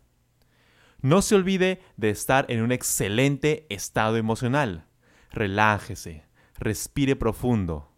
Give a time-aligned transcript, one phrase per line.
[1.01, 4.87] No se olvide de estar en un excelente estado emocional.
[5.31, 6.25] Relájese,
[6.59, 7.93] respire profundo.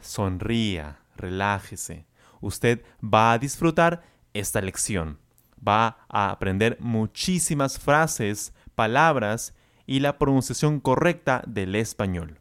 [0.00, 2.06] Sonría, relájese.
[2.40, 5.18] Usted va a disfrutar esta lección.
[5.66, 9.54] Va a aprender muchísimas frases, palabras
[9.86, 12.38] y la pronunciación correcta del español.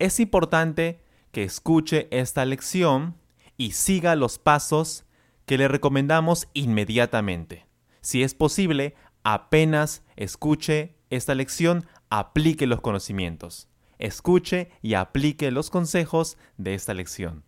[0.00, 3.16] Es importante que escuche esta lección
[3.56, 5.04] y siga los pasos
[5.46, 7.68] que le recomendamos inmediatamente.
[8.00, 13.68] Si es posible, apenas escuche esta lección, aplique los conocimientos.
[14.00, 17.44] Escuche y aplique los consejos de esta lección.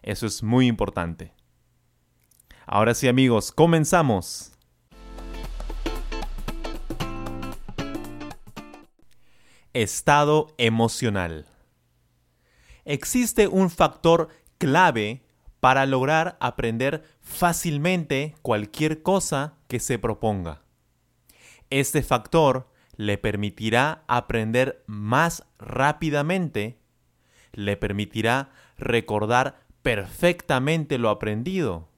[0.00, 1.34] Eso es muy importante.
[2.66, 4.57] Ahora sí amigos, comenzamos.
[9.82, 11.46] Estado emocional.
[12.84, 14.28] Existe un factor
[14.58, 15.22] clave
[15.60, 20.62] para lograr aprender fácilmente cualquier cosa que se proponga.
[21.70, 26.80] Este factor le permitirá aprender más rápidamente,
[27.52, 31.88] le permitirá recordar perfectamente lo aprendido,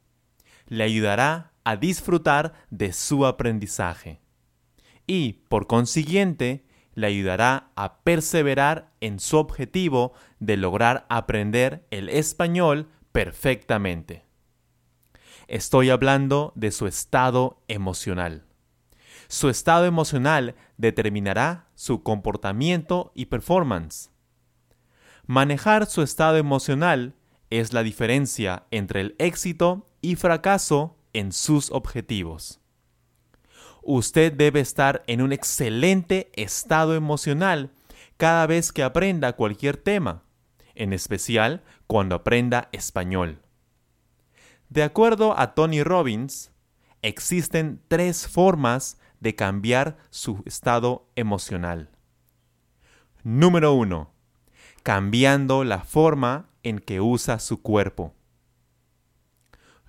[0.67, 4.21] le ayudará a disfrutar de su aprendizaje
[5.07, 12.89] y, por consiguiente, le ayudará a perseverar en su objetivo de lograr aprender el español
[13.13, 14.25] perfectamente.
[15.49, 18.45] Estoy hablando de su estado emocional.
[19.29, 24.11] Su estado emocional determinará su comportamiento y performance.
[25.27, 27.15] Manejar su estado emocional
[27.51, 32.60] es la diferencia entre el éxito y fracaso en sus objetivos.
[33.83, 37.71] Usted debe estar en un excelente estado emocional
[38.17, 40.23] cada vez que aprenda cualquier tema,
[40.75, 43.41] en especial cuando aprenda español.
[44.69, 46.53] De acuerdo a Tony Robbins,
[47.03, 51.91] existen tres formas de cambiar su estado emocional.
[53.23, 54.11] Número 1.
[54.83, 58.15] Cambiando la forma en que usa su cuerpo.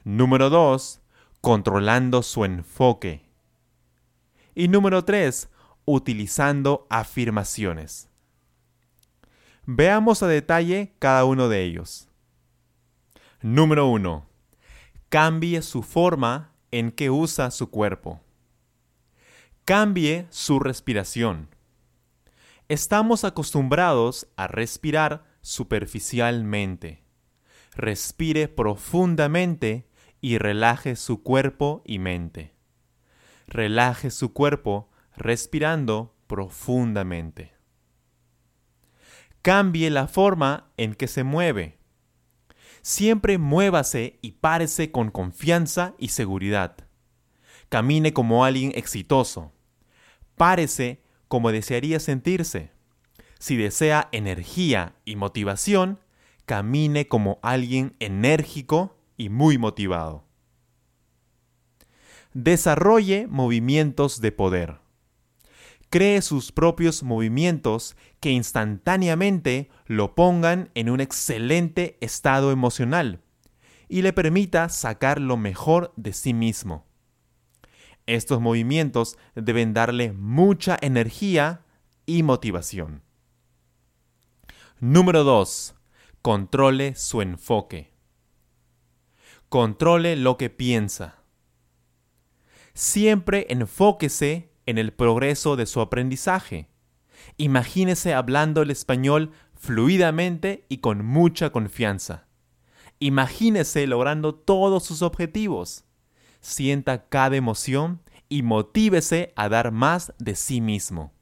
[0.03, 1.01] Número 2.
[1.41, 3.30] Controlando su enfoque.
[4.55, 5.49] Y número 3.
[5.85, 8.09] Utilizando afirmaciones.
[9.65, 12.09] Veamos a detalle cada uno de ellos.
[13.41, 14.25] Número 1.
[15.09, 18.21] Cambie su forma en que usa su cuerpo.
[19.65, 21.49] Cambie su respiración.
[22.67, 27.03] Estamos acostumbrados a respirar superficialmente.
[27.75, 29.87] Respire profundamente
[30.21, 32.53] y relaje su cuerpo y mente.
[33.53, 37.51] Relaje su cuerpo respirando profundamente.
[39.41, 41.77] cambie la forma en que se mueve.
[42.81, 46.77] Siempre muévase y párese con confianza y seguridad.
[47.67, 49.51] Camine como alguien exitoso.
[50.37, 52.71] Párese como desearía sentirse.
[53.37, 55.99] Si desea energía y motivación,
[56.45, 60.30] camine como alguien enérgico y muy motivado.
[62.33, 64.79] Desarrolle movimientos de poder.
[65.89, 73.19] Cree sus propios movimientos que instantáneamente lo pongan en un excelente estado emocional
[73.89, 76.85] y le permita sacar lo mejor de sí mismo.
[78.05, 81.65] Estos movimientos deben darle mucha energía
[82.05, 83.03] y motivación.
[84.79, 85.75] Número 2.
[86.21, 87.91] Controle su enfoque.
[89.49, 91.20] Controle lo que piensa.
[92.73, 96.69] Siempre enfóquese en el progreso de su aprendizaje.
[97.37, 102.27] Imagínese hablando el español fluidamente y con mucha confianza.
[102.99, 105.85] Imagínese logrando todos sus objetivos.
[106.39, 111.13] Sienta cada emoción y motívese a dar más de sí mismo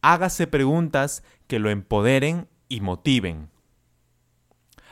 [0.00, 3.50] hágase preguntas que lo empoderen y motiven.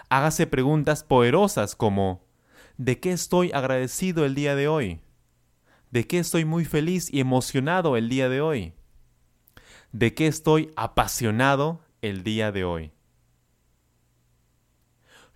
[0.08, 2.25] Hágase preguntas poderosas como
[2.76, 5.00] ¿de qué estoy agradecido el día de hoy?
[5.90, 8.72] ¿De qué estoy muy feliz y emocionado el día de hoy?
[9.92, 12.92] ¿De qué estoy apasionado el día de hoy?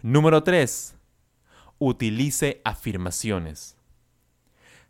[0.03, 0.95] Número 3.
[1.79, 3.77] Utilice afirmaciones.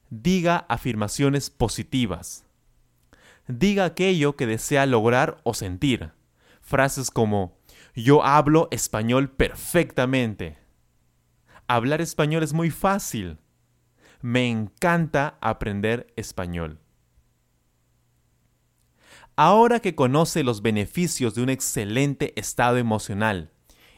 [0.08, 2.44] Diga afirmaciones positivas
[3.58, 6.12] diga aquello que desea lograr o sentir.
[6.60, 7.58] Frases como
[7.94, 10.58] yo hablo español perfectamente.
[11.72, 13.38] Hablar español es muy fácil.
[14.22, 16.80] Me encanta aprender español.
[19.36, 23.52] Ahora que conoce los beneficios de un excelente estado emocional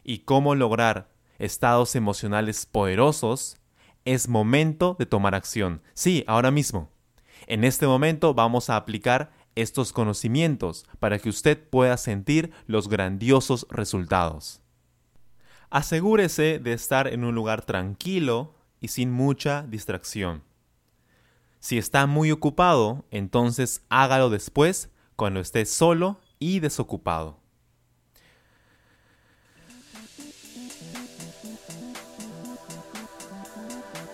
[0.04, 3.56] y cómo lograr estados emocionales poderosos,
[4.04, 5.80] es momento de tomar acción.
[5.94, 6.90] Sí, ahora mismo.
[7.46, 13.66] En este momento vamos a aplicar estos conocimientos para que usted pueda sentir los grandiosos
[13.70, 14.61] resultados.
[15.72, 20.42] Asegúrese de estar en un lugar tranquilo y sin mucha distracción.
[21.60, 27.38] Si está muy ocupado, entonces hágalo después cuando esté solo y desocupado.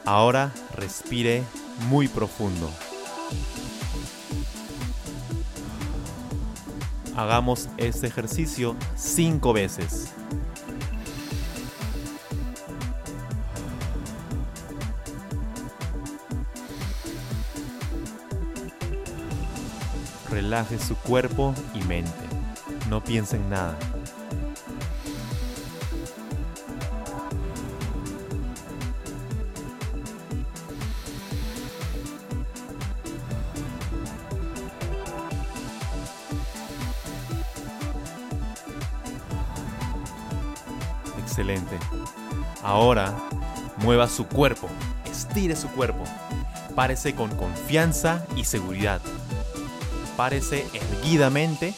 [0.05, 1.43] Ahora respire
[1.89, 2.71] muy profundo.
[7.17, 10.15] Hagamos este ejercicio cinco veces.
[20.31, 22.13] Relaje su cuerpo y mente.
[22.89, 23.77] No piense en nada.
[41.19, 41.79] Excelente.
[42.63, 43.15] Ahora,
[43.79, 44.69] mueva su cuerpo,
[45.11, 46.05] estire su cuerpo.
[46.75, 49.01] Párese con confianza y seguridad.
[50.19, 51.75] Párese erguidamente.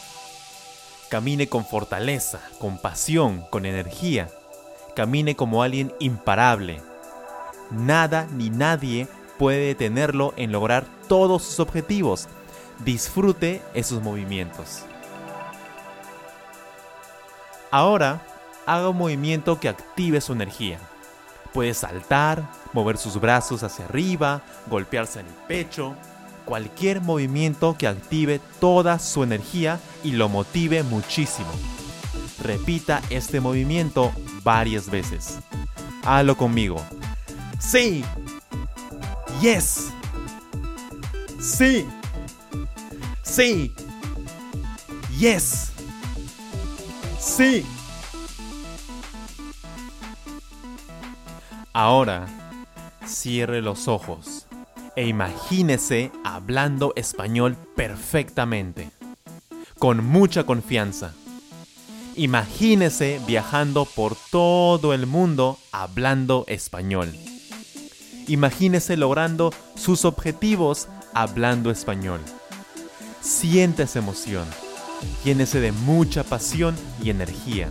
[1.11, 4.31] Camine con fortaleza, con pasión, con energía.
[4.97, 6.81] Camine como alguien imparable.
[7.71, 12.29] Nada ni nadie puede detenerlo en lograr todos sus objetivos.
[12.83, 14.85] Disfrute esos movimientos.
[17.71, 18.23] Ahora,
[18.65, 20.79] haga un movimiento que active su energía.
[21.53, 25.95] Puede saltar, mover sus brazos hacia arriba, golpearse en el pecho,
[26.41, 31.51] cualquier movimiento que active toda su energía y lo motive muchísimo.
[32.43, 35.39] Repita este movimiento varias veces.
[36.05, 36.83] Hágalo conmigo.
[37.59, 38.05] Sí.
[39.41, 39.91] Yes.
[41.39, 41.87] Sí.
[43.23, 43.73] Sí.
[45.19, 45.73] Yes.
[47.19, 47.65] Sí.
[51.73, 52.27] Ahora,
[53.07, 54.30] cierre los ojos
[55.01, 58.91] e imagínese hablando español perfectamente,
[59.79, 61.15] con mucha confianza.
[62.17, 67.15] Imagínese viajando por todo el mundo hablando español.
[68.29, 72.21] Imagínese logrando sus objetivos hablando español.
[73.23, 74.45] Siente esa emoción.
[75.25, 77.71] Llénese de mucha pasión y energía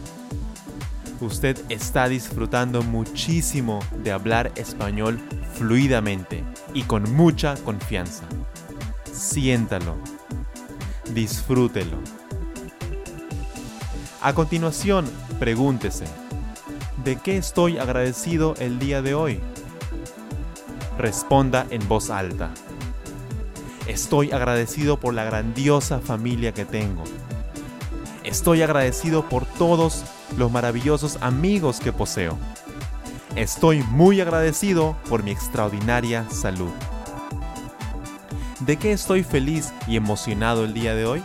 [1.22, 5.20] usted está disfrutando muchísimo de hablar español
[5.54, 8.24] fluidamente y con mucha confianza.
[9.12, 9.96] Siéntalo,
[11.14, 11.98] disfrútelo.
[14.22, 15.10] A continuación,
[15.40, 16.06] pregúntese,
[17.04, 19.40] ¿de qué estoy agradecido el día de hoy?
[20.98, 22.52] Responda en voz alta.
[23.88, 27.04] Estoy agradecido por la grandiosa familia que tengo.
[28.24, 30.04] Estoy agradecido por todos
[30.38, 32.38] los maravillosos amigos que poseo.
[33.40, 36.74] Estoy muy agradecido por mi extraordinaria salud.
[38.60, 41.24] ¿De qué estoy feliz y emocionado el día de hoy?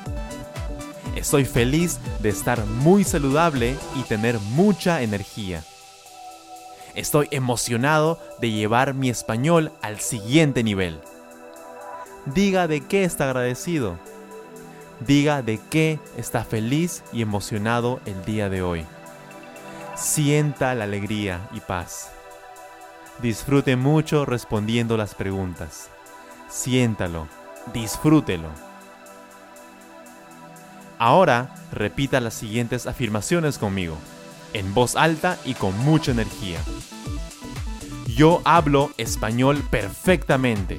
[1.16, 5.64] Estoy feliz de estar muy saludable y tener mucha energía.
[6.94, 11.00] Estoy emocionado de llevar mi español al siguiente nivel.
[12.26, 13.98] Diga de qué está agradecido.
[15.04, 18.86] Diga de qué está feliz y emocionado el día de hoy.
[19.96, 22.10] Sienta la alegría y paz.
[23.22, 25.88] Disfrute mucho respondiendo las preguntas.
[26.48, 27.28] Siéntalo,
[27.72, 28.48] disfrútelo.
[30.98, 33.96] Ahora repita las siguientes afirmaciones conmigo,
[34.52, 36.58] en voz alta y con mucha energía.
[38.06, 40.78] Yo hablo español perfectamente.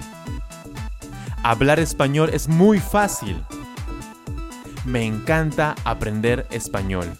[1.41, 3.41] Hablar español es muy fácil.
[4.83, 7.17] Me encanta aprender español.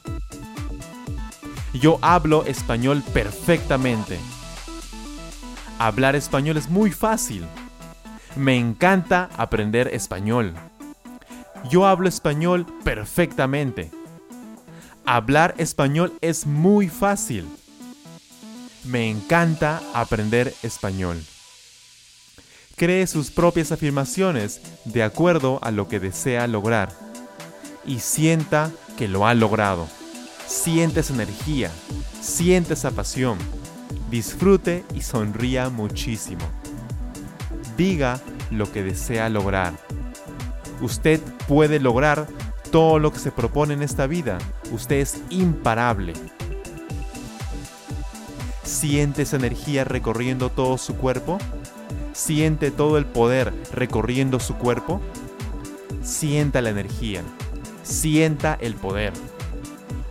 [1.82, 4.18] Yo hablo español perfectamente.
[5.78, 7.46] Hablar español es muy fácil.
[8.38, 10.54] Me encanta aprender español.
[11.70, 13.92] Yo hablo español perfectamente.
[15.06, 17.46] Hablar español es muy fácil.
[18.86, 21.22] Me encanta aprender español.
[22.78, 26.94] Cree sus propias afirmaciones de acuerdo a lo que desea lograr
[27.86, 29.88] y sienta que lo ha logrado.
[30.48, 31.72] Siente esa energía,
[32.22, 33.38] siente esa pasión,
[34.10, 36.46] disfrute y sonría muchísimo.
[37.78, 38.20] Diga
[38.52, 39.74] lo que desea lograr.
[40.82, 42.28] Usted puede lograr
[42.72, 44.38] todo lo que se propone en esta vida.
[44.72, 46.14] Usted es imparable.
[48.64, 51.38] Siente esa energía recorriendo todo su cuerpo
[52.16, 55.02] siente todo el poder recorriendo su cuerpo,
[56.02, 57.22] sienta la energía,
[57.84, 59.14] sienta el poder.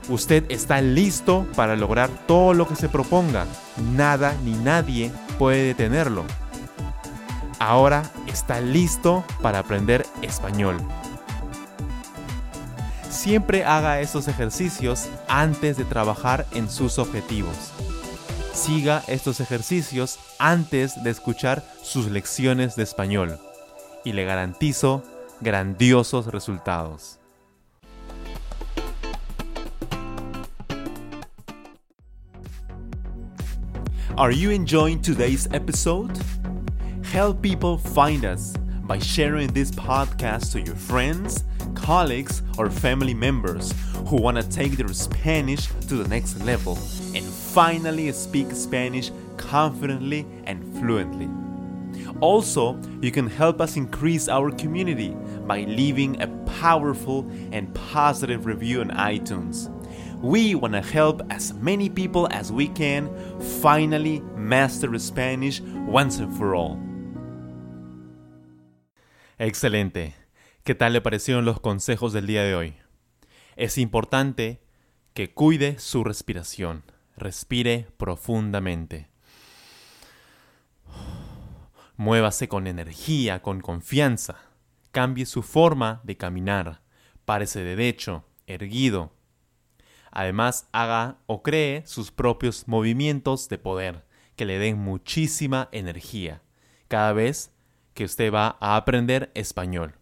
[0.08, 3.46] Usted está listo para lograr todo lo que se proponga.
[3.94, 6.24] Nada ni nadie puede detenerlo.
[7.58, 10.76] Ahora está listo para aprender español.
[13.08, 17.72] Siempre haga estos ejercicios antes de trabajar en sus objetivos.
[18.52, 23.38] Siga estos ejercicios antes de escuchar sus lecciones de español
[24.04, 25.02] y le garantizo
[25.40, 27.18] grandiosos resultados.
[34.16, 36.16] Are you enjoying today's episode?
[37.02, 41.42] Help people find us by sharing this podcast to your friends,
[41.74, 43.74] colleagues, or family members
[44.06, 46.78] who want to take their Spanish to the next level
[47.12, 51.28] and finally speak Spanish confidently and fluently.
[52.20, 55.10] Also, you can help us increase our community
[55.44, 56.28] by leaving a
[56.60, 59.73] powerful and positive review on iTunes.
[60.24, 63.10] We want to help as many people as we can
[63.60, 66.78] finally master Spanish once and for all.
[69.38, 70.14] Excelente.
[70.64, 72.74] ¿Qué tal le parecieron los consejos del día de hoy?
[73.56, 74.62] Es importante
[75.12, 76.84] que cuide su respiración.
[77.18, 79.10] Respire profundamente.
[81.98, 84.38] Muévase con energía, con confianza.
[84.90, 86.80] Cambie su forma de caminar.
[87.26, 89.12] Párese derecho, erguido.
[90.16, 94.06] Además, haga o cree sus propios movimientos de poder
[94.36, 96.40] que le den muchísima energía
[96.86, 97.52] cada vez
[97.94, 99.96] que usted va a aprender español.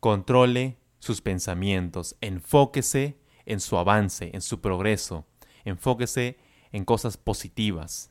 [0.00, 5.26] Controle sus pensamientos, enfóquese en su avance, en su progreso,
[5.66, 6.38] enfóquese
[6.72, 8.10] en cosas positivas.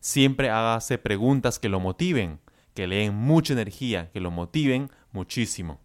[0.00, 2.40] Siempre hágase preguntas que lo motiven,
[2.72, 5.82] que le den mucha energía, que lo motiven muchísimo.